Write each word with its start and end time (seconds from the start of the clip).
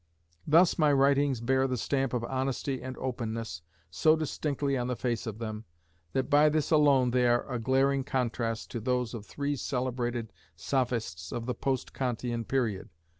Thus 0.47 0.79
my 0.79 0.91
writings 0.91 1.41
bear 1.41 1.67
the 1.67 1.77
stamp 1.77 2.11
of 2.13 2.23
honesty 2.23 2.81
and 2.81 2.97
openness 2.97 3.61
so 3.91 4.15
distinctly 4.15 4.75
on 4.75 4.87
the 4.87 4.95
face 4.95 5.27
of 5.27 5.37
them, 5.37 5.65
that 6.13 6.27
by 6.27 6.49
this 6.49 6.71
alone 6.71 7.11
they 7.11 7.27
are 7.27 7.47
a 7.47 7.59
glaring 7.59 8.03
contrast 8.03 8.71
to 8.71 8.79
those 8.79 9.13
of 9.13 9.27
three 9.27 9.55
celebrated 9.55 10.33
sophists 10.55 11.31
of 11.31 11.45
the 11.45 11.53
post 11.53 11.93
Kantian 11.93 12.45
period. 12.45 12.89